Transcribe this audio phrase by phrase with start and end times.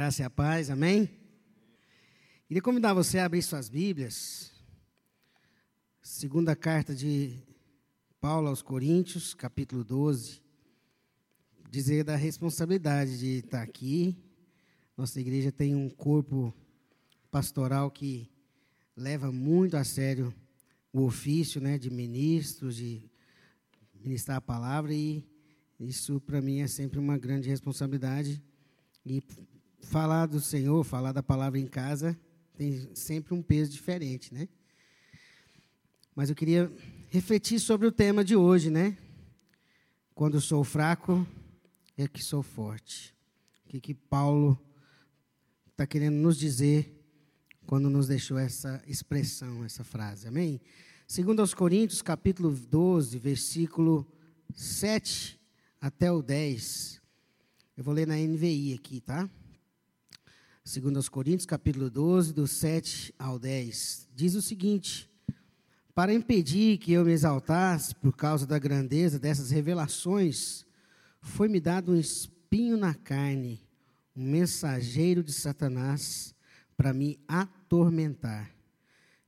[0.00, 1.10] graça e a paz, amém?
[2.48, 4.50] Queria convidar você a abrir suas Bíblias.
[6.00, 7.38] Segunda carta de
[8.18, 10.40] Paulo aos Coríntios, capítulo 12.
[11.70, 14.16] Dizer da responsabilidade de estar aqui.
[14.96, 16.54] Nossa igreja tem um corpo
[17.30, 18.26] pastoral que
[18.96, 20.34] leva muito a sério
[20.94, 23.02] o ofício né, de ministros, de
[24.02, 25.22] ministrar a palavra, e
[25.78, 28.42] isso para mim é sempre uma grande responsabilidade.
[29.04, 29.22] E
[29.82, 32.18] falar do Senhor, falar da palavra em casa,
[32.56, 34.48] tem sempre um peso diferente, né?
[36.14, 36.70] Mas eu queria
[37.08, 38.96] refletir sobre o tema de hoje, né?
[40.14, 41.26] Quando sou fraco,
[41.96, 43.14] é que sou forte.
[43.64, 44.60] O que, que Paulo
[45.70, 46.96] está querendo nos dizer
[47.66, 50.60] quando nos deixou essa expressão, essa frase, amém?
[51.06, 54.06] Segundo aos Coríntios, capítulo 12, versículo
[54.54, 55.40] 7
[55.80, 57.00] até o 10.
[57.76, 59.28] Eu vou ler na NVI aqui, tá?
[60.70, 65.10] Segundo Coríntios, capítulo 12, do 7 ao 10, diz o seguinte:
[65.92, 70.64] Para impedir que eu me exaltasse por causa da grandeza dessas revelações,
[71.20, 73.60] foi-me dado um espinho na carne,
[74.14, 76.32] um mensageiro de Satanás
[76.76, 78.54] para me atormentar.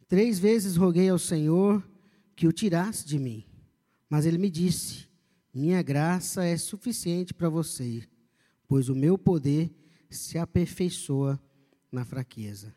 [0.06, 1.82] Três vezes roguei ao Senhor
[2.36, 3.44] que o tirasse de mim,
[4.08, 5.08] mas ele me disse:
[5.52, 8.04] Minha graça é suficiente para você,
[8.68, 9.74] pois o meu poder
[10.12, 11.40] se aperfeiçoa
[11.90, 12.74] na fraqueza.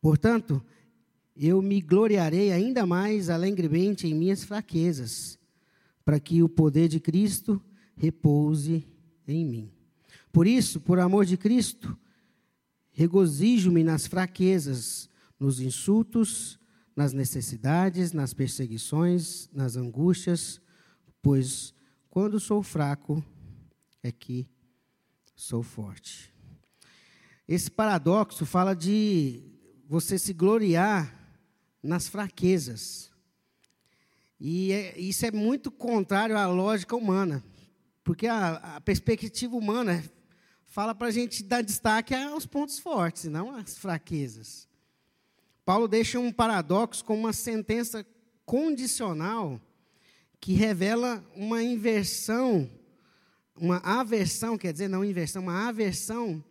[0.00, 0.64] Portanto,
[1.36, 5.38] eu me gloriarei ainda mais alegremente em minhas fraquezas,
[6.04, 7.62] para que o poder de Cristo
[7.96, 8.84] repouse
[9.26, 9.72] em mim.
[10.32, 11.96] Por isso, por amor de Cristo,
[12.92, 16.58] regozijo-me nas fraquezas, nos insultos,
[16.94, 20.60] nas necessidades, nas perseguições, nas angústias,
[21.22, 21.74] pois
[22.08, 23.24] quando sou fraco
[24.02, 24.48] é que
[25.34, 26.29] sou forte.
[27.50, 29.42] Esse paradoxo fala de
[29.88, 31.12] você se gloriar
[31.82, 33.10] nas fraquezas.
[34.38, 37.42] E é, isso é muito contrário à lógica humana,
[38.04, 40.00] porque a, a perspectiva humana
[40.64, 44.68] fala para a gente dar destaque aos pontos fortes, não às fraquezas.
[45.64, 48.06] Paulo deixa um paradoxo com uma sentença
[48.46, 49.60] condicional
[50.40, 52.70] que revela uma inversão,
[53.56, 56.44] uma aversão, quer dizer, não inversão, uma aversão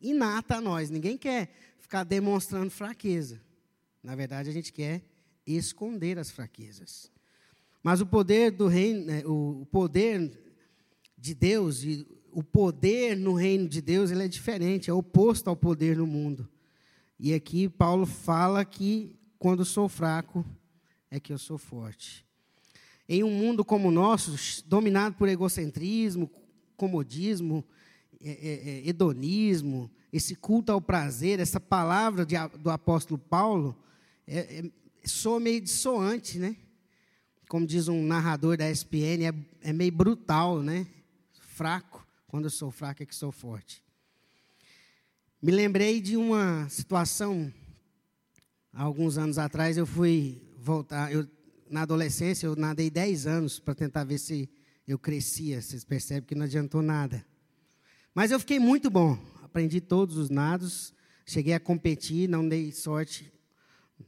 [0.00, 0.90] inata a nós.
[0.90, 3.40] Ninguém quer ficar demonstrando fraqueza.
[4.02, 5.02] Na verdade, a gente quer
[5.46, 7.10] esconder as fraquezas.
[7.82, 10.38] Mas o poder do reino, né, o poder
[11.16, 15.56] de Deus e o poder no reino de Deus, ele é diferente, é oposto ao
[15.56, 16.48] poder no mundo.
[17.18, 20.44] E aqui Paulo fala que quando sou fraco
[21.10, 22.24] é que eu sou forte.
[23.08, 26.30] Em um mundo como o nosso, dominado por egocentrismo,
[26.76, 27.64] comodismo,
[28.22, 33.76] é, é, é, hedonismo, esse culto ao prazer, essa palavra de, do apóstolo Paulo,
[34.26, 34.70] é, é,
[35.08, 36.56] soa meio dissoante, né?
[37.48, 40.86] Como diz um narrador da SPN, é, é meio brutal, né?
[41.40, 42.06] Fraco.
[42.28, 43.82] Quando eu sou fraco é que sou forte.
[45.42, 47.52] Me lembrei de uma situação,
[48.72, 51.26] alguns anos atrás, eu fui voltar, eu,
[51.68, 54.48] na adolescência, eu nadei 10 anos para tentar ver se
[54.86, 55.62] eu crescia.
[55.62, 57.24] Vocês percebem que não adiantou nada.
[58.14, 59.18] Mas eu fiquei muito bom.
[59.42, 60.92] Aprendi todos os nados.
[61.24, 63.32] Cheguei a competir, não dei sorte.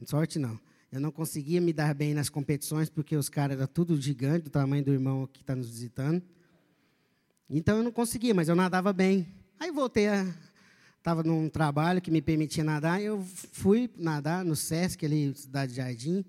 [0.05, 0.59] Sorte não.
[0.91, 4.49] Eu não conseguia me dar bem nas competições, porque os caras eram tudo gigante, do
[4.49, 6.21] tamanho do irmão que está nos visitando.
[7.49, 9.27] Então eu não conseguia, mas eu nadava bem.
[9.59, 10.25] Aí voltei a.
[10.97, 15.77] Estava num trabalho que me permitia nadar, eu fui nadar no SESC, ali, Cidade de
[15.77, 16.23] Jardim.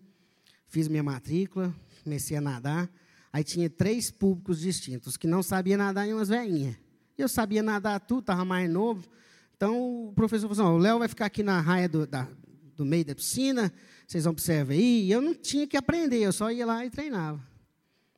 [0.67, 2.91] Fiz minha matrícula, comecei a nadar.
[3.33, 6.77] Aí tinha três públicos distintos, que não sabiam nadar e umas velhinhas.
[7.17, 9.09] Eu sabia nadar tudo, estava mais novo.
[9.57, 12.29] Então o professor falou assim: o Léo vai ficar aqui na raia do, da,
[12.77, 13.73] do meio da piscina,
[14.07, 15.05] vocês observam aí.
[15.05, 17.41] E eu não tinha que aprender, eu só ia lá e treinava.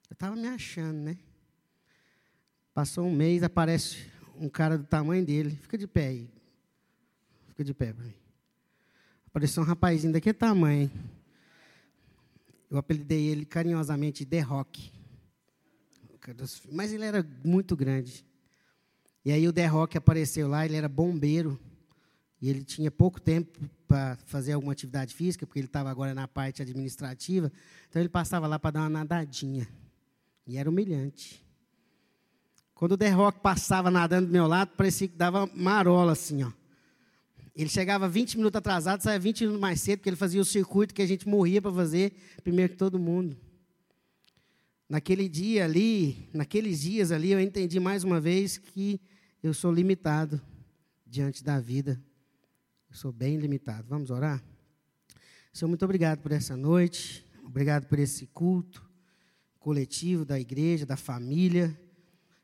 [0.09, 1.17] Eu estava me achando, né?
[2.73, 4.07] Passou um mês, aparece
[4.39, 5.59] um cara do tamanho dele.
[5.63, 6.31] Fica de pé aí.
[7.49, 8.15] Fica de pé para mim.
[9.27, 10.91] Apareceu um rapazinho daquele tamanho.
[12.71, 14.93] Eu apelidei ele carinhosamente de The Rock.
[16.73, 18.26] Mas ele era muito grande.
[19.27, 21.59] E aí o The Rock apareceu lá, ele era bombeiro.
[22.41, 23.59] E ele tinha pouco tempo
[23.89, 27.51] para fazer alguma atividade física, porque ele estava agora na parte administrativa.
[27.89, 29.67] Então ele passava lá para dar uma nadadinha.
[30.47, 31.45] E era humilhante.
[32.73, 36.53] Quando o The Rock passava nadando do meu lado, parecia que dava marola assim, ó.
[37.53, 40.95] Ele chegava 20 minutos atrasado, saia 20 minutos mais cedo, porque ele fazia o circuito
[40.95, 42.13] que a gente morria para fazer
[42.45, 43.37] primeiro que todo mundo.
[44.89, 49.01] Naquele dia ali, naqueles dias ali, eu entendi mais uma vez que
[49.47, 50.41] eu sou limitado
[51.07, 52.03] diante da vida.
[52.91, 53.87] Eu sou bem limitado.
[53.89, 54.43] Vamos orar?
[55.53, 58.85] Senhor, muito obrigado por essa noite, obrigado por esse culto
[59.61, 61.81] coletivo da igreja, da família.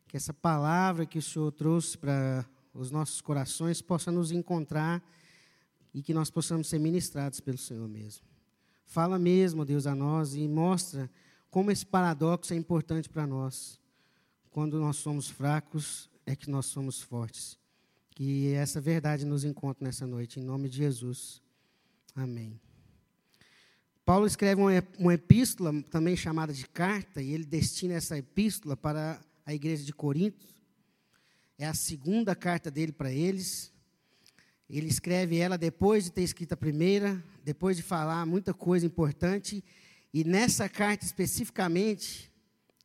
[0.06, 5.02] Que essa palavra que o Senhor trouxe para os nossos corações possa nos encontrar
[5.92, 8.24] e que nós possamos ser ministrados pelo Senhor mesmo.
[8.84, 11.10] Fala mesmo, Deus, a nós e mostra
[11.50, 13.80] como esse paradoxo é importante para nós.
[14.50, 17.58] Quando nós somos fracos, é que nós somos fortes.
[18.10, 21.42] Que essa verdade nos encontre nessa noite, em nome de Jesus.
[22.14, 22.60] Amém.
[24.04, 24.60] Paulo escreve
[24.98, 29.92] uma epístola, também chamada de carta, e ele destina essa epístola para a igreja de
[29.92, 30.46] Corinto.
[31.58, 33.72] É a segunda carta dele para eles.
[34.68, 39.62] Ele escreve ela depois de ter escrito a primeira, depois de falar muita coisa importante,
[40.12, 42.30] e nessa carta especificamente,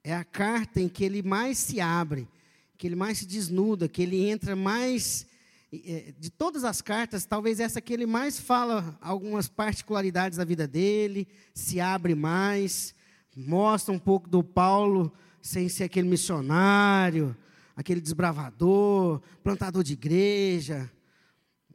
[0.04, 2.28] é a carta em que ele mais se abre,
[2.78, 5.26] que ele mais se desnuda, que ele entra mais.
[5.74, 10.66] É, de todas as cartas, talvez essa que ele mais fala algumas particularidades da vida
[10.66, 12.96] dele, se abre mais,
[13.36, 17.36] mostra um pouco do Paulo sem ser aquele missionário,
[17.76, 20.90] aquele desbravador, plantador de igreja.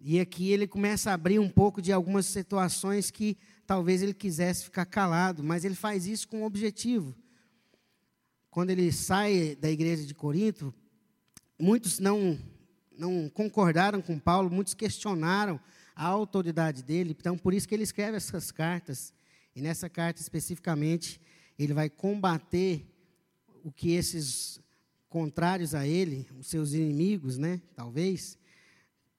[0.03, 4.65] E aqui ele começa a abrir um pouco de algumas situações que talvez ele quisesse
[4.65, 7.15] ficar calado, mas ele faz isso com um objetivo.
[8.51, 10.75] Quando ele sai da igreja de Corinto,
[11.63, 12.37] muitos não,
[12.99, 15.61] não concordaram com Paulo, muitos questionaram
[15.95, 19.15] a autoridade dele, então por isso que ele escreve essas cartas.
[19.55, 21.21] E nessa carta especificamente,
[21.57, 22.85] ele vai combater
[23.63, 24.61] o que esses
[25.09, 28.37] contrários a ele, os seus inimigos, né, talvez,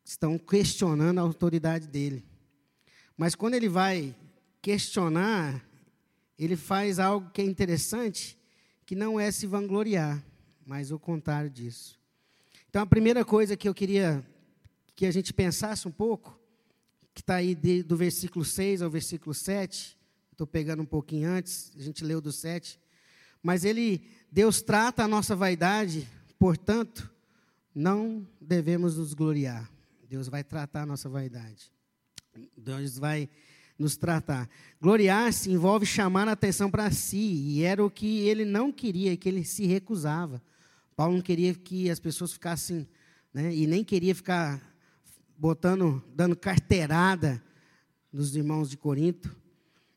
[0.04, 2.26] estão questionando a autoridade dele.
[3.16, 4.14] Mas quando ele vai
[4.62, 5.64] questionar,
[6.38, 8.38] ele faz algo que é interessante,
[8.86, 10.22] que não é se vangloriar,
[10.66, 12.03] mas o contrário disso.
[12.74, 14.26] Então, a primeira coisa que eu queria
[14.96, 16.40] que a gente pensasse um pouco,
[17.14, 19.96] que está aí de, do versículo 6 ao versículo 7,
[20.32, 22.80] estou pegando um pouquinho antes, a gente leu do 7,
[23.44, 26.10] mas ele, Deus trata a nossa vaidade,
[26.40, 27.14] portanto,
[27.76, 29.72] não devemos nos gloriar.
[30.10, 31.72] Deus vai tratar a nossa vaidade.
[32.58, 33.30] Deus vai
[33.78, 34.50] nos tratar.
[34.82, 39.30] Gloriar-se envolve chamar a atenção para si, e era o que ele não queria, que
[39.30, 40.42] ele se recusava.
[40.96, 42.88] Paulo não queria que as pessoas ficassem,
[43.34, 44.62] né, e nem queria ficar
[45.38, 47.44] botando, dando carteirada
[48.12, 49.36] nos irmãos de Corinto.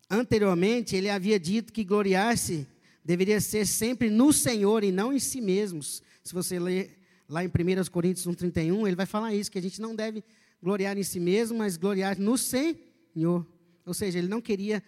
[0.09, 2.67] Anteriormente, ele havia dito que gloriar-se
[3.05, 6.03] deveria ser sempre no Senhor e não em si mesmos.
[6.25, 7.51] Se você ler lá em 1
[7.91, 10.25] Coríntios 1,31, ele vai falar isso, que a gente não deve
[10.63, 13.47] gloriar em si mesmo, mas gloriar no Senhor.
[13.85, 14.83] Ou seja, ele não queria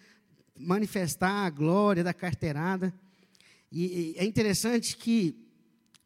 [0.58, 2.92] manifestar a glória da carteirada.
[3.70, 5.47] E, é interessante que,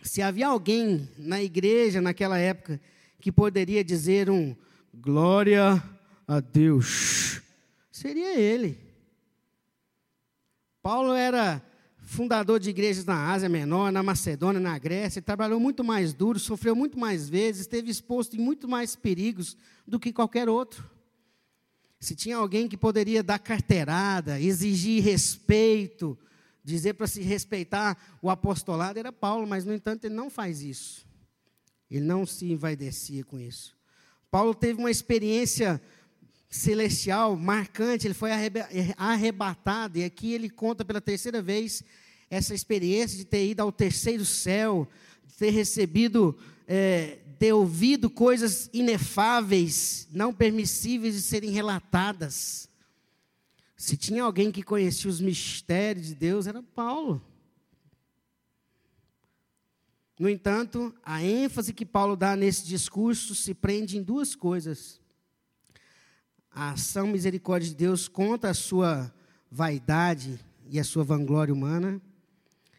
[0.02, 2.80] se havia alguém na igreja naquela época
[3.20, 4.54] que poderia dizer um
[4.92, 5.82] glória
[6.26, 7.40] a Deus,
[7.90, 8.78] seria ele.
[10.82, 11.62] Paulo era
[12.02, 16.74] fundador de igrejas na Ásia Menor, na Macedônia, na Grécia, trabalhou muito mais duro, sofreu
[16.74, 19.56] muito mais vezes, esteve exposto em muito mais perigos
[19.86, 20.84] do que qualquer outro.
[22.00, 26.18] Se tinha alguém que poderia dar carteirada, exigir respeito,
[26.64, 31.06] dizer para se respeitar o apostolado, era Paulo, mas, no entanto, ele não faz isso.
[31.90, 33.76] Ele não se envaidecia com isso.
[34.30, 35.80] Paulo teve uma experiência
[36.48, 38.30] celestial marcante, ele foi
[38.96, 41.82] arrebatado, e aqui ele conta pela terceira vez
[42.30, 44.88] essa experiência de ter ido ao terceiro céu,
[45.26, 52.68] de ter recebido é, ter ouvido coisas inefáveis, não permissíveis de serem relatadas.
[53.82, 57.20] Se tinha alguém que conhecia os mistérios de Deus, era Paulo.
[60.16, 65.00] No entanto, a ênfase que Paulo dá nesse discurso se prende em duas coisas.
[66.48, 69.12] A ação misericórdia de Deus contra a sua
[69.50, 72.00] vaidade e a sua vanglória humana,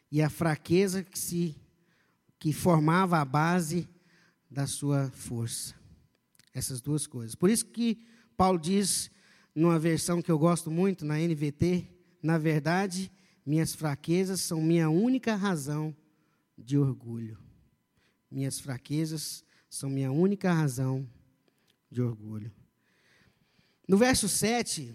[0.09, 1.53] e a fraqueza que se
[2.39, 3.89] que formava a base
[4.49, 5.75] da sua força.
[6.53, 7.35] Essas duas coisas.
[7.35, 8.07] Por isso que
[8.37, 9.11] Paulo diz,
[9.55, 11.87] numa versão que eu gosto muito, na NVT,
[12.21, 13.11] na verdade,
[13.45, 15.95] minhas fraquezas são minha única razão
[16.57, 17.37] de orgulho.
[18.31, 21.07] Minhas fraquezas são minha única razão
[21.91, 22.51] de orgulho.
[23.87, 24.93] No verso 7,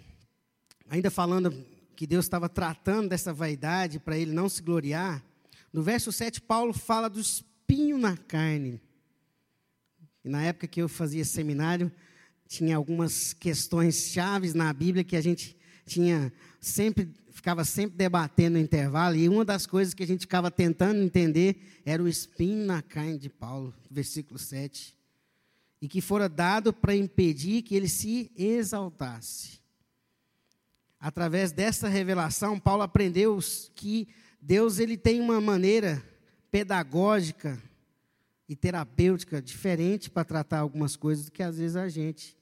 [0.89, 1.53] ainda falando
[1.95, 5.23] que Deus estava tratando dessa vaidade para ele não se gloriar,
[5.73, 8.81] no verso 7, Paulo fala do espinho na carne.
[10.25, 11.93] E na época que eu fazia seminário,
[12.49, 18.65] tinha algumas questões chaves na Bíblia que a gente tinha sempre ficava sempre debatendo no
[18.65, 22.83] intervalo, e uma das coisas que a gente ficava tentando entender era o espinho na
[22.83, 24.99] carne de Paulo, versículo 7.
[25.81, 29.61] e que fora dado para impedir que ele se exaltasse.
[30.99, 33.39] Através dessa revelação, Paulo aprendeu
[33.77, 34.09] que
[34.41, 36.03] Deus ele tem uma maneira
[36.51, 37.63] pedagógica
[38.49, 42.38] e terapêutica diferente para tratar algumas coisas do que às vezes a gente.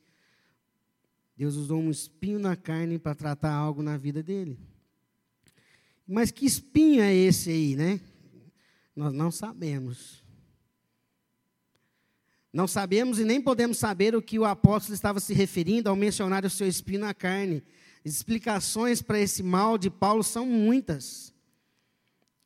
[1.36, 4.58] Deus usou um espinho na carne para tratar algo na vida dele.
[6.06, 8.00] Mas que espinho é esse aí, né?
[8.94, 10.24] Nós não sabemos.
[12.50, 16.42] Não sabemos e nem podemos saber o que o apóstolo estava se referindo ao mencionar
[16.46, 17.62] o seu espinho na carne.
[18.02, 21.34] Explicações para esse mal de Paulo são muitas.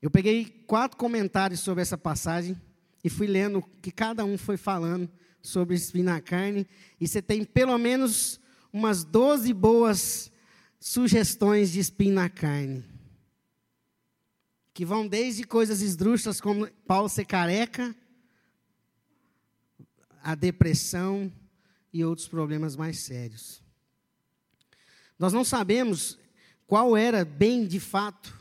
[0.02, 2.60] Eu peguei quatro comentários sobre essa passagem
[3.04, 5.08] e fui lendo o que cada um foi falando
[5.40, 6.66] sobre espinho na carne.
[7.00, 8.39] E você tem pelo menos
[8.72, 10.30] umas 12 boas
[10.78, 12.84] sugestões de espinho na carne.
[14.72, 17.94] Que vão desde coisas esdrúxulas como Paulo ser careca,
[20.22, 21.32] a depressão
[21.92, 23.62] e outros problemas mais sérios.
[25.18, 26.18] Nós não sabemos
[26.66, 28.38] qual era bem de fato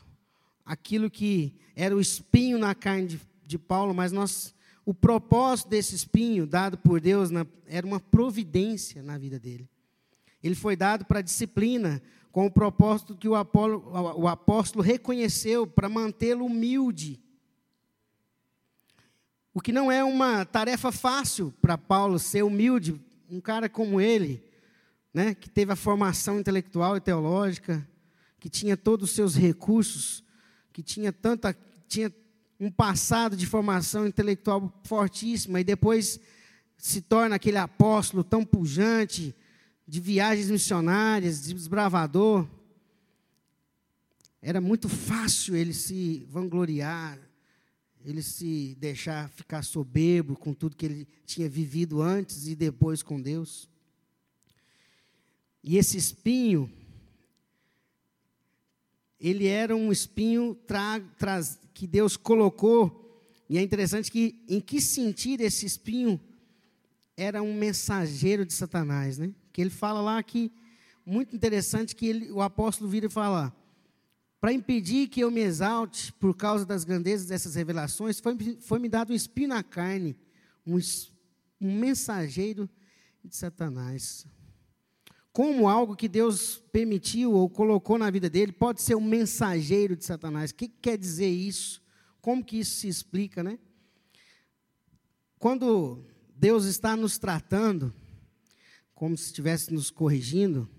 [0.65, 4.53] aquilo que era o espinho na carne de, de Paulo, mas nós,
[4.85, 9.67] o propósito desse espinho dado por Deus na, era uma providência na vida dele.
[10.43, 13.83] Ele foi dado para disciplina, com o propósito que o, Apolo,
[14.15, 17.19] o apóstolo reconheceu para mantê-lo humilde.
[19.53, 24.43] O que não é uma tarefa fácil para Paulo ser humilde, um cara como ele,
[25.13, 27.85] né, que teve a formação intelectual e teológica,
[28.39, 30.23] que tinha todos os seus recursos,
[30.71, 32.13] que tinha tanta tinha
[32.59, 36.19] um passado de formação intelectual fortíssima e depois
[36.77, 39.35] se torna aquele apóstolo tão pujante
[39.89, 42.47] de viagens missionárias, de desbravador.
[44.39, 47.19] Era muito fácil ele se vangloriar,
[48.05, 53.19] ele se deixar ficar soberbo com tudo que ele tinha vivido antes e depois com
[53.19, 53.67] Deus.
[55.63, 56.71] E esse espinho,
[59.19, 61.41] ele era um espinho tra, tra,
[61.73, 66.21] que Deus colocou, e é interessante que, em que sentido esse espinho
[67.17, 69.33] era um mensageiro de Satanás, né?
[69.59, 70.53] Que ele fala lá que,
[71.05, 73.53] muito interessante, que ele, o apóstolo vira e fala,
[74.39, 79.11] para impedir que eu me exalte por causa das grandezas dessas revelações, foi-me foi dado
[79.11, 80.15] um espinho na carne,
[80.65, 80.77] um,
[81.59, 82.69] um mensageiro
[83.21, 84.25] de Satanás.
[85.33, 90.05] Como algo que Deus permitiu ou colocou na vida dele pode ser um mensageiro de
[90.05, 90.51] Satanás.
[90.51, 91.81] O que quer dizer isso?
[92.21, 93.59] Como que isso se explica, né?
[95.37, 97.93] Quando Deus está nos tratando,
[98.99, 100.69] como se estivesse nos corrigindo,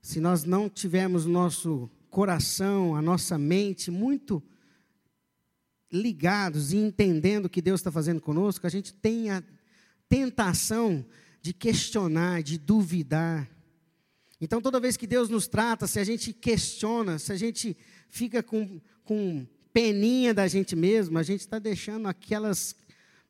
[0.00, 4.42] se nós não tivermos nosso coração, a nossa mente muito
[5.92, 9.42] ligados e entendendo o que Deus está fazendo conosco, a gente tem a
[10.08, 11.04] tentação
[11.42, 13.46] de questionar, de duvidar.
[14.40, 17.76] Então, toda vez que Deus nos trata, se a gente questiona, se a gente
[18.08, 22.74] fica com, com peninha da gente mesmo, a gente está deixando aquelas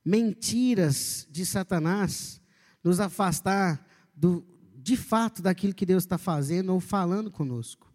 [0.05, 2.41] mentiras de Satanás
[2.83, 4.45] nos afastar do,
[4.77, 7.93] de fato daquilo que Deus está fazendo ou falando conosco.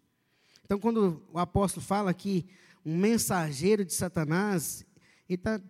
[0.64, 2.46] Então, quando o apóstolo fala que
[2.84, 4.84] um mensageiro de Satanás,
[5.42, 5.60] tá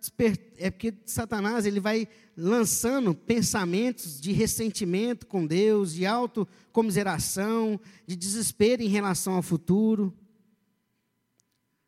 [0.57, 8.81] é porque Satanás ele vai lançando pensamentos de ressentimento com Deus, de autocomiseração, de desespero
[8.81, 10.13] em relação ao futuro.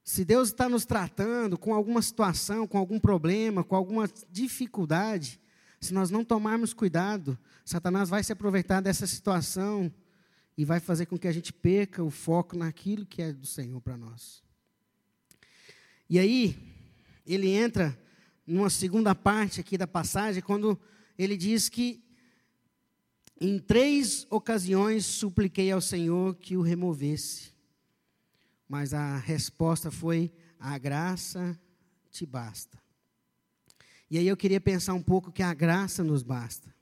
[0.04, 5.40] Se Deus está nos tratando com alguma situação, com algum problema, com alguma dificuldade,
[5.80, 9.94] se nós não tomarmos cuidado, Satanás vai se aproveitar dessa situação
[10.58, 13.80] e vai fazer com que a gente perca o foco naquilo que é do Senhor
[13.80, 14.44] para nós.
[16.10, 16.58] E aí,
[17.26, 17.98] ele entra
[18.46, 20.80] numa segunda parte aqui da passagem, quando
[21.18, 22.04] ele diz que
[23.40, 27.54] em três ocasiões supliquei ao Senhor que o removesse,
[28.68, 31.60] mas a resposta foi: a graça
[32.10, 32.87] te basta.
[34.10, 36.74] E aí eu queria pensar um pouco que a graça nos basta.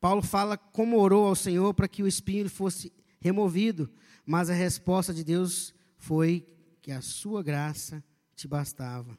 [0.00, 3.90] Paulo fala como orou ao Senhor para que o espinho fosse removido,
[4.26, 6.46] mas a resposta de Deus foi
[6.80, 8.02] que a sua graça
[8.34, 9.16] te bastava.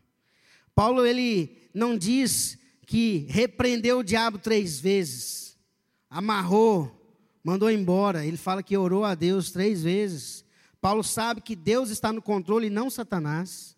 [0.75, 5.57] Paulo ele não diz que repreendeu o diabo três vezes,
[6.09, 6.91] amarrou,
[7.43, 8.25] mandou embora.
[8.25, 10.43] Ele fala que orou a Deus três vezes.
[10.81, 13.77] Paulo sabe que Deus está no controle e não Satanás.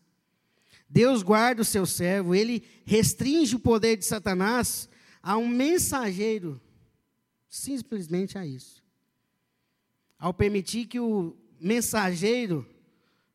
[0.90, 4.88] Deus guarda o seu servo, ele restringe o poder de Satanás
[5.22, 6.62] a um mensageiro,
[7.50, 8.84] simplesmente a isso.
[10.18, 12.68] Ao permitir que o mensageiro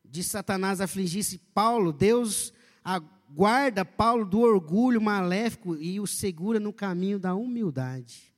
[0.04, 2.52] de Satanás afligisse Paulo, Deus
[3.28, 8.34] guarda Paulo do orgulho maléfico e o segura no caminho da humildade.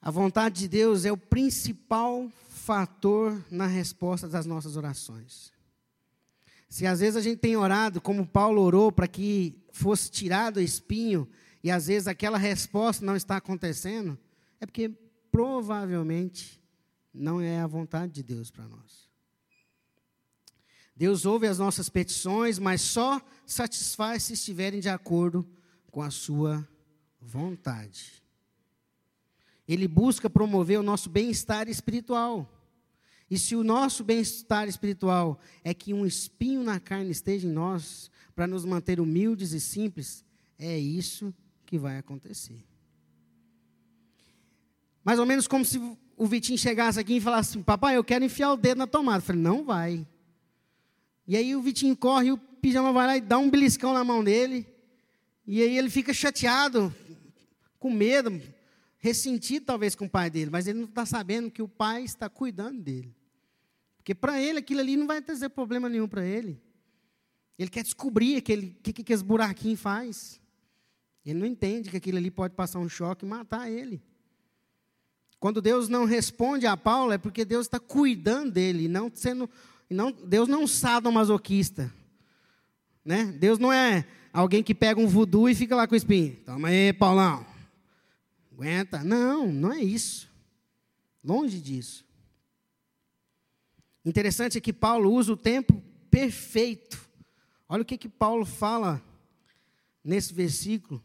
[0.00, 2.30] A vontade de Deus é o principal
[2.64, 5.52] fator na resposta das nossas orações.
[6.66, 10.62] Se às vezes a gente tem orado, como Paulo orou, para que fosse tirado o
[10.62, 11.28] espinho,
[11.62, 14.18] e às vezes aquela resposta não está acontecendo,
[14.58, 14.88] é porque
[15.30, 16.58] provavelmente
[17.12, 19.10] não é a vontade de Deus para nós.
[20.96, 25.46] Deus ouve as nossas petições, mas só satisfaz se estiverem de acordo
[25.90, 26.66] com a sua
[27.20, 28.24] vontade.
[29.68, 32.53] Ele busca promover o nosso bem-estar espiritual.
[33.34, 38.08] E se o nosso bem-estar espiritual é que um espinho na carne esteja em nós,
[38.32, 40.24] para nos manter humildes e simples,
[40.56, 41.34] é isso
[41.66, 42.64] que vai acontecer.
[45.04, 45.80] Mais ou menos como se
[46.16, 49.18] o Vitinho chegasse aqui e falasse assim, papai, eu quero enfiar o dedo na tomada.
[49.18, 50.06] Eu falei, não vai.
[51.26, 54.04] E aí o Vitinho corre, e o pijama vai lá e dá um beliscão na
[54.04, 54.64] mão dele.
[55.44, 56.94] E aí ele fica chateado,
[57.80, 58.40] com medo,
[58.98, 62.28] ressentido talvez com o pai dele, mas ele não está sabendo que o pai está
[62.28, 63.12] cuidando dele.
[64.04, 66.60] Porque para ele aquilo ali não vai trazer problema nenhum para ele.
[67.58, 70.38] Ele quer descobrir o que, que, que esse buraquinho faz.
[71.24, 74.02] Ele não entende que aquilo ali pode passar um choque e matar ele.
[75.40, 79.48] Quando Deus não responde a Paulo, é porque Deus está cuidando dele, não sendo,
[79.88, 81.90] não, Deus não é um sadomasoquista.
[83.02, 83.24] Né?
[83.24, 86.36] Deus não é alguém que pega um voodoo e fica lá com o espinho.
[86.44, 87.46] Toma aí, Paulão.
[88.52, 89.02] Aguenta.
[89.02, 90.28] Não, não é isso.
[91.24, 92.04] Longe disso.
[94.04, 97.08] Interessante é que Paulo usa o tempo perfeito.
[97.68, 99.02] Olha o que, que Paulo fala
[100.02, 101.02] nesse versículo.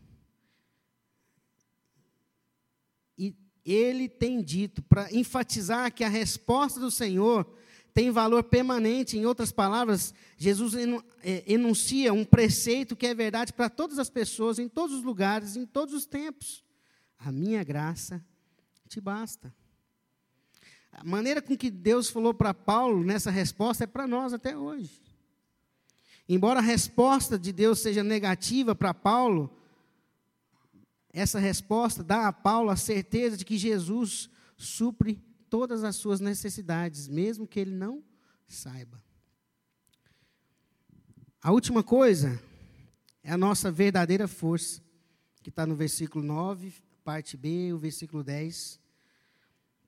[3.18, 7.46] E ele tem dito, para enfatizar que a resposta do Senhor
[7.94, 9.18] tem valor permanente.
[9.18, 10.74] Em outras palavras, Jesus
[11.22, 15.56] é, enuncia um preceito que é verdade para todas as pessoas, em todos os lugares,
[15.56, 16.64] em todos os tempos.
[17.18, 18.24] A minha graça
[18.88, 19.54] te basta.
[20.92, 25.02] A maneira com que Deus falou para Paulo nessa resposta é para nós até hoje.
[26.28, 29.50] Embora a resposta de Deus seja negativa para Paulo,
[31.12, 37.08] essa resposta dá a Paulo a certeza de que Jesus supre todas as suas necessidades,
[37.08, 38.04] mesmo que ele não
[38.48, 39.02] saiba.
[41.42, 42.40] A última coisa
[43.24, 44.82] é a nossa verdadeira força,
[45.42, 46.74] que está no versículo 9
[47.10, 48.80] parte B, o versículo 10.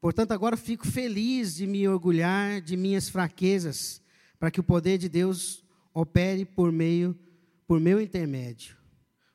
[0.01, 4.01] Portanto, agora fico feliz de me orgulhar de minhas fraquezas,
[4.39, 7.15] para que o poder de Deus opere por meio
[7.67, 8.75] por meu intermédio.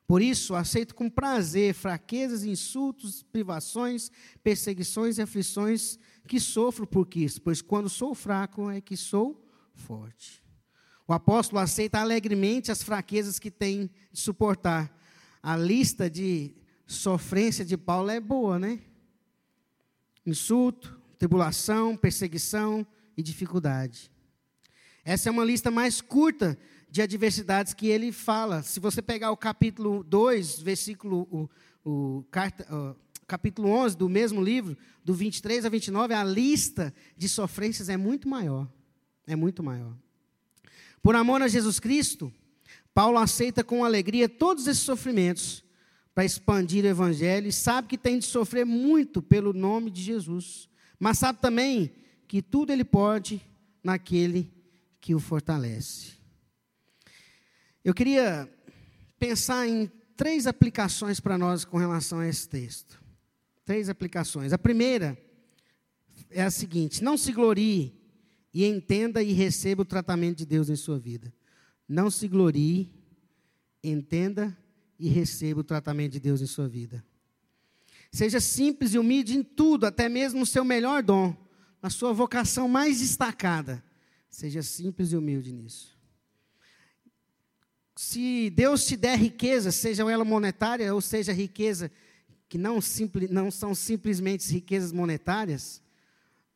[0.05, 4.11] Por isso, aceito com prazer fraquezas, insultos, privações,
[4.43, 10.43] perseguições e aflições que sofro por Cristo, pois quando sou fraco é que sou forte.
[11.07, 14.93] O apóstolo aceita alegremente as fraquezas que tem de suportar.
[15.41, 16.53] A lista de
[16.85, 18.81] sofrência de Paulo é boa, né?
[20.27, 22.85] Insulto, tribulação, perseguição
[23.15, 24.11] e dificuldade.
[25.05, 26.59] Essa é uma lista mais curta
[26.91, 28.61] de adversidades que ele fala.
[28.61, 31.49] Se você pegar o capítulo 2, versículo, o,
[31.89, 32.93] o carta, o,
[33.25, 38.27] capítulo 11 do mesmo livro, do 23 a 29, a lista de sofrências é muito
[38.27, 38.67] maior.
[39.25, 39.95] É muito maior.
[41.01, 42.33] Por amor a Jesus Cristo,
[42.93, 45.63] Paulo aceita com alegria todos esses sofrimentos
[46.17, 50.67] para expandir o evangelho e sabe que tem de sofrer muito pelo nome de Jesus,
[50.97, 51.91] mas sabe também
[52.27, 53.39] que tudo ele pode
[53.83, 54.51] naquele
[54.99, 56.13] que o fortalece.
[57.85, 58.51] Eu queria
[59.19, 62.99] pensar em três aplicações para nós com relação a esse texto.
[63.63, 64.51] Três aplicações.
[64.51, 65.15] A primeira
[66.31, 67.93] é a seguinte: não se glorie
[68.51, 71.31] e entenda e receba o tratamento de Deus em sua vida.
[71.87, 72.91] Não se glorie,
[73.83, 74.57] entenda
[74.99, 77.03] e receba o tratamento de Deus em sua vida.
[78.11, 81.35] Seja simples e humilde em tudo, até mesmo no seu melhor dom,
[81.81, 83.83] na sua vocação mais destacada.
[84.29, 85.97] Seja simples e humilde nisso.
[87.95, 91.91] Se Deus te der riqueza, seja ela monetária ou seja riqueza
[92.47, 92.79] que não,
[93.29, 95.81] não são simplesmente riquezas monetárias,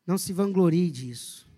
[0.05, 1.49] não se vanglorie disso.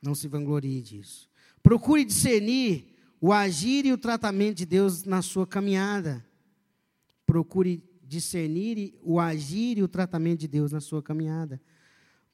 [0.00, 1.30] Não se vanglorie disso.
[1.62, 2.93] Procure discernir
[3.24, 6.22] o agir e o tratamento de Deus na sua caminhada.
[7.24, 11.58] Procure discernir o agir e o tratamento de Deus na sua caminhada.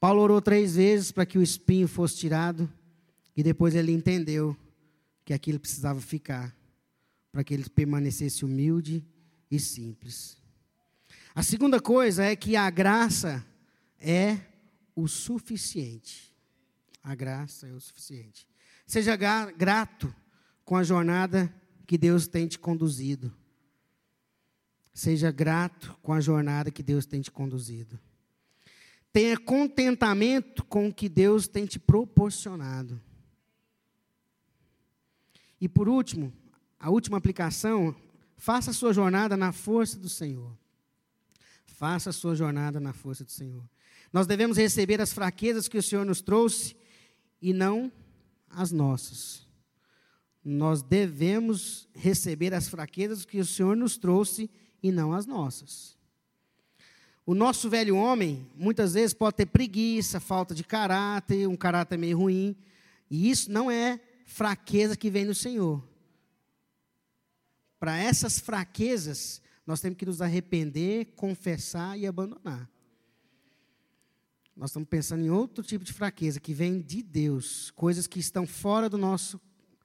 [0.01, 2.69] Paulo orou três vezes para que o espinho fosse tirado,
[3.37, 4.57] e depois ele entendeu
[5.25, 6.53] que aquilo precisava ficar,
[7.31, 9.07] para que ele permanecesse humilde
[9.49, 10.39] e simples.
[11.33, 13.47] A segunda coisa é que a graça
[13.97, 14.41] é
[14.97, 16.35] o suficiente.
[17.01, 18.45] A graça é o suficiente.
[18.85, 19.15] Seja
[19.57, 20.13] grato
[20.71, 21.53] com a jornada
[21.85, 23.35] que Deus tem te conduzido.
[24.95, 27.99] Seja grato com a jornada que Deus tem te conduzido.
[29.13, 33.03] Tenha contentamento com o que Deus tem te proporcionado.
[35.61, 36.33] E por último,
[36.79, 37.93] a última aplicação,
[38.37, 40.57] faça a sua jornada na força do Senhor.
[41.67, 43.69] Faça a sua jornada na força do Senhor.
[44.13, 46.77] Nós devemos receber as fraquezas que o Senhor nos trouxe
[47.43, 47.91] e não
[48.49, 49.50] as nossas.
[50.45, 54.51] Nós devemos receber as fraquezas que o Senhor nos trouxe
[54.83, 55.99] e não as nossas.
[57.27, 62.19] O nosso velho homem, muitas vezes, pode ter preguiça, falta de caráter, um caráter meio
[62.19, 62.57] ruim,
[63.11, 65.87] e isso não é fraqueza que vem do Senhor.
[67.79, 72.69] Para essas fraquezas, nós temos que nos arrepender, confessar e abandonar.
[74.57, 78.47] Nós estamos pensando em outro tipo de fraqueza que vem de Deus, coisas que estão
[78.47, 79.41] fora do nosso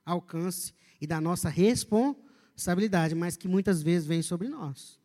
[0.05, 4.99] alcance e da nossa responsabilidade, mas que muitas vezes vêm sobre nós.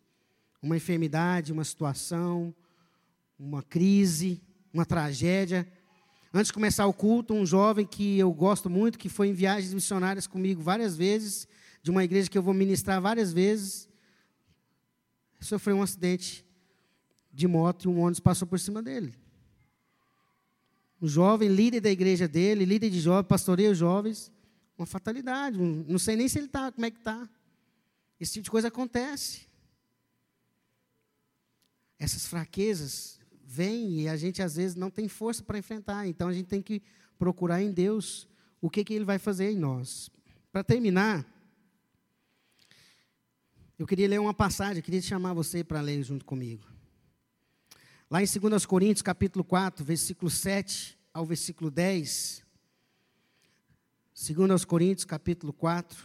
[0.62, 2.54] Uma enfermidade, uma situação,
[3.38, 5.66] uma crise, uma tragédia.
[6.32, 9.72] Antes de começar o culto, um jovem que eu gosto muito, que foi em viagens
[9.72, 11.48] missionárias comigo várias vezes,
[11.82, 13.88] de uma igreja que eu vou ministrar várias vezes,
[15.40, 16.44] sofreu um acidente
[17.32, 19.14] de moto e um ônibus passou por cima dele.
[21.00, 24.30] Um jovem, líder da igreja dele, líder de jovens, pastoreia os jovens,
[24.80, 25.58] uma fatalidade.
[25.58, 27.28] Um, não sei nem se ele está, como é que está.
[28.18, 29.48] Esse tipo de coisa acontece.
[31.98, 36.06] Essas fraquezas vêm e a gente às vezes não tem força para enfrentar.
[36.06, 36.82] Então a gente tem que
[37.18, 38.26] procurar em Deus
[38.60, 40.10] o que, que Ele vai fazer em nós.
[40.50, 41.26] Para terminar,
[43.78, 46.66] eu queria ler uma passagem, queria chamar você para ler junto comigo.
[48.10, 52.42] Lá em 2 Coríntios, capítulo 4, versículo 7 ao versículo 10.
[54.22, 55.98] 2 Coríntios, capítulo 4.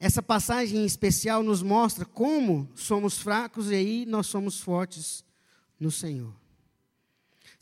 [0.00, 5.22] Essa passagem em especial nos mostra como somos fracos e aí nós somos fortes
[5.78, 6.34] no Senhor.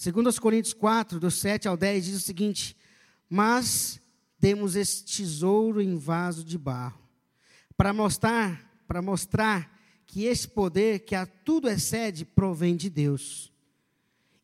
[0.00, 2.76] 2 Coríntios 4, do 7 ao 10, diz o seguinte:
[3.28, 4.00] Mas
[4.38, 7.00] temos esse tesouro em vaso de barro,
[7.76, 13.52] para mostrar, para mostrar que esse poder que a tudo excede provém de Deus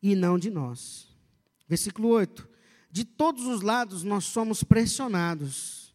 [0.03, 1.07] e não de nós.
[1.65, 2.56] Versículo 8:
[2.97, 5.93] de todos os lados nós somos pressionados.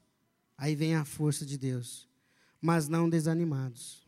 [0.56, 2.08] Aí vem a força de Deus,
[2.60, 4.06] mas não desanimados.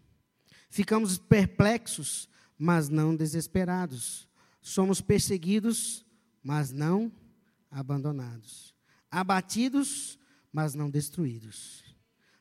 [0.70, 4.28] Ficamos perplexos, mas não desesperados.
[4.62, 6.06] Somos perseguidos,
[6.40, 7.10] mas não
[7.68, 8.72] abandonados.
[9.10, 10.16] Abatidos,
[10.52, 11.82] mas não destruídos.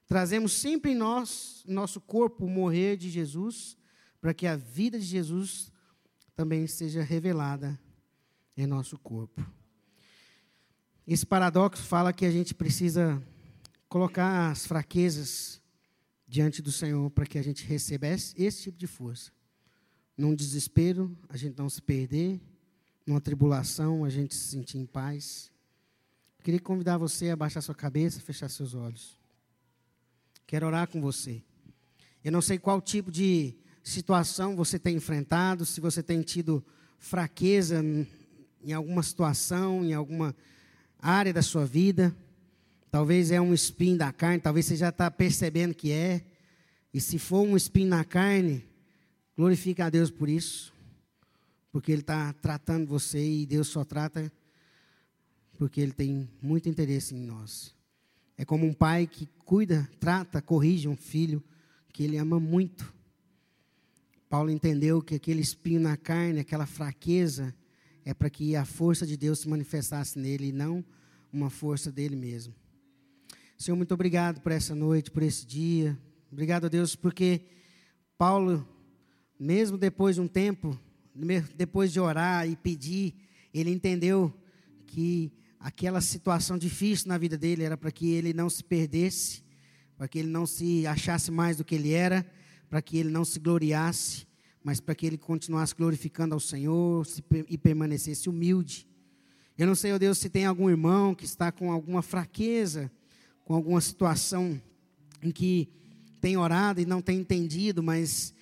[0.05, 3.75] Trazemos sempre em nós, nosso corpo, o morrer de Jesus,
[4.21, 5.71] para que a vida de Jesus
[6.35, 7.79] também seja revelada
[8.55, 9.43] em nosso corpo.
[11.05, 13.21] Esse paradoxo fala que a gente precisa
[13.89, 15.61] colocar as fraquezas
[16.25, 19.29] diante do Senhor para que a gente receba esse, tipo de força.
[20.17, 22.39] Num desespero, a gente não se perder,
[23.05, 25.51] numa tribulação, a gente se sentir em paz.
[26.41, 29.19] Queria convidar você a baixar sua cabeça, fechar seus olhos.
[30.47, 31.43] Quero orar com você.
[32.23, 36.65] Eu não sei qual tipo de situação você tem enfrentado, se você tem tido
[36.97, 37.83] fraqueza
[38.63, 40.33] em alguma situação, em alguma
[41.09, 42.15] área da sua vida.
[42.91, 46.23] Talvez é um espinho da carne, talvez você já está percebendo que é.
[46.93, 48.63] E se for um espinho na carne,
[49.35, 50.71] glorifique a Deus por isso.
[51.71, 54.31] Porque Ele está tratando você e Deus só trata
[55.57, 57.73] porque Ele tem muito interesse em nós.
[58.37, 61.43] É como um pai que cuida, trata, corrige um filho
[61.93, 62.93] que ele ama muito.
[64.27, 67.53] Paulo entendeu que aquele espinho na carne, aquela fraqueza,
[68.05, 70.83] é para que a força de Deus se manifestasse nele e não
[71.31, 72.53] uma força dele mesmo.
[73.57, 75.97] Senhor, muito obrigado por essa noite, por esse dia.
[76.31, 77.41] Obrigado a Deus porque
[78.17, 78.67] Paulo,
[79.39, 80.79] mesmo depois de um tempo,
[81.55, 83.15] depois de orar e pedir,
[83.53, 84.33] ele entendeu
[84.85, 89.41] que aquela situação difícil na vida dele era para que ele não se perdesse,
[89.97, 92.25] para que ele não se achasse mais do que ele era,
[92.69, 94.27] para que ele não se gloriasse,
[94.63, 97.05] mas para que ele continuasse glorificando ao Senhor
[97.49, 98.87] e permanecesse humilde.
[99.57, 102.91] Eu não sei, ó oh Deus, se tem algum irmão que está com alguma fraqueza,
[103.43, 104.59] com alguma situação
[105.21, 105.69] em que
[106.21, 108.33] tem orado e não tem entendido, mas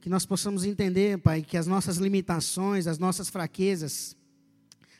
[0.00, 4.16] que nós possamos entender, Pai, que as nossas limitações, as nossas fraquezas,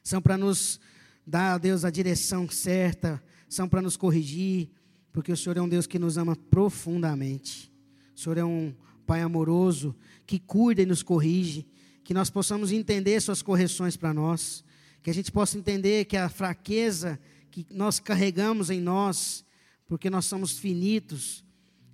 [0.03, 0.79] são para nos
[1.27, 4.69] dar, ó Deus, a direção certa, são para nos corrigir,
[5.13, 7.73] porque o Senhor é um Deus que nos ama profundamente.
[8.15, 8.75] O Senhor é um
[9.09, 11.67] Pai amoroso, que cuida e nos corrige,
[12.05, 14.63] que nós possamos entender Suas correções para nós,
[15.03, 17.19] que a gente possa entender que a fraqueza
[17.51, 19.47] que nós carregamos em nós,
[19.87, 21.43] porque nós somos finitos,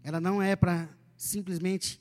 [0.03, 2.01] ela não é para simplesmente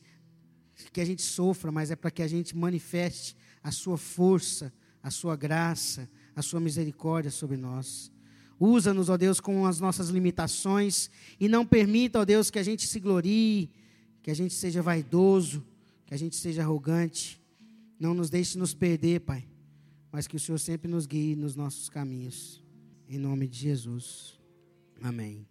[0.91, 4.73] que a gente sofra, mas é para que a gente manifeste a sua força,
[5.03, 8.11] a sua graça, a sua misericórdia sobre nós.
[8.59, 11.07] Usa-nos, ó Deus, com as nossas limitações
[11.39, 13.69] e não permita, ó Deus, que a gente se glorie,
[14.23, 15.63] que a gente seja vaidoso,
[16.05, 17.39] que a gente seja arrogante.
[17.99, 19.45] Não nos deixe nos perder, Pai,
[20.11, 22.63] mas que o Senhor sempre nos guie nos nossos caminhos.
[23.07, 24.39] Em nome de Jesus.
[25.01, 25.45] Amém.